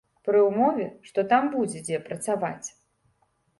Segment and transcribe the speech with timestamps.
[0.27, 2.67] Пры ўмове, што там будзе дзе працаваць.